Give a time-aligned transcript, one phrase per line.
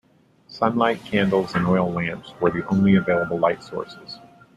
[0.47, 4.17] Sunlight, candles and oil lamps were the only available light sources.